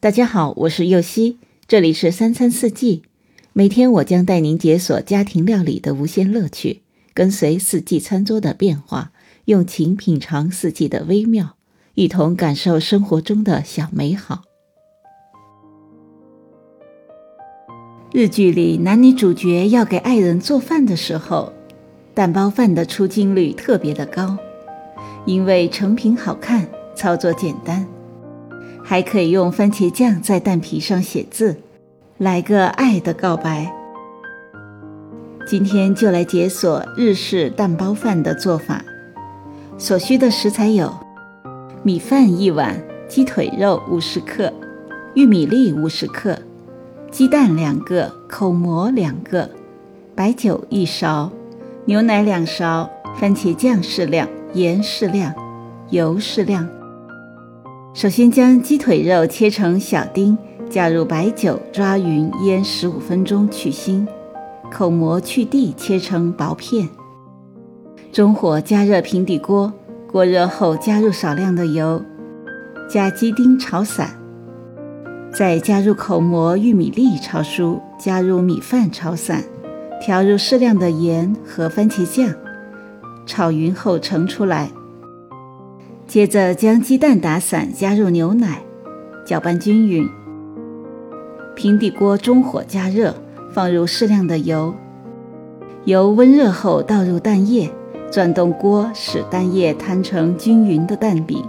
[0.00, 3.02] 大家好，我是右希，这里是三餐四季。
[3.52, 6.82] 每天我将带您解锁家庭料理的无限乐趣，
[7.12, 9.10] 跟随四季餐桌的变化，
[9.46, 11.56] 用情品尝四季的微妙，
[11.94, 14.42] 一同感受生活中的小美好。
[18.12, 21.52] 日剧里男女主角要给爱人做饭的时候，
[22.14, 24.38] 蛋包饭的出镜率特别的高，
[25.26, 27.84] 因为成品好看，操作简单。
[28.88, 31.56] 还可以用番茄酱在蛋皮上写字，
[32.16, 33.70] 来个爱的告白。
[35.46, 38.82] 今天就来解锁日式蛋包饭的做法。
[39.76, 40.90] 所需的食材有：
[41.82, 44.50] 米饭一碗，鸡腿肉五十克，
[45.12, 46.38] 玉米粒五十克，
[47.10, 49.50] 鸡蛋两个，口蘑两个，
[50.14, 51.30] 白酒一勺，
[51.84, 52.88] 牛奶两勺，
[53.20, 55.34] 番茄酱适量，盐适量，
[55.90, 56.66] 油适量。
[57.94, 60.36] 首先将鸡腿肉切成小丁，
[60.70, 64.06] 加入白酒抓匀，腌十五分钟去腥。
[64.70, 66.88] 口蘑去蒂切成薄片。
[68.12, 69.72] 中火加热平底锅，
[70.12, 72.00] 锅热后加入少量的油，
[72.88, 74.10] 加鸡丁炒散，
[75.32, 79.42] 再加入口蘑、玉米粒炒熟，加入米饭炒散，
[80.00, 82.32] 调入适量的盐和番茄酱，
[83.26, 84.70] 炒匀后盛出来。
[86.08, 88.62] 接着将鸡蛋打散，加入牛奶，
[89.26, 90.08] 搅拌均匀。
[91.54, 93.14] 平底锅中火加热，
[93.52, 94.74] 放入适量的油。
[95.84, 97.70] 油温热后倒入蛋液，
[98.10, 101.44] 转动锅使蛋液摊成均匀的蛋饼，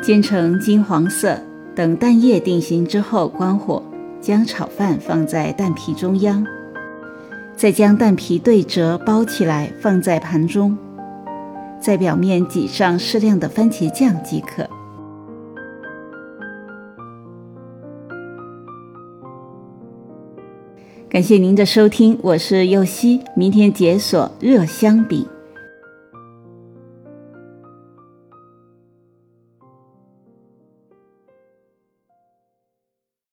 [0.00, 1.36] 煎成金黄色。
[1.74, 3.82] 等蛋液定型之后，关火，
[4.20, 6.46] 将炒饭放在蛋皮中央，
[7.56, 10.78] 再将蛋皮对折包起来，放在盘中。
[11.80, 14.68] 在表面挤上适量的番茄酱即可。
[21.08, 25.26] 感谢您的收听，我是右希，明天解锁热香饼。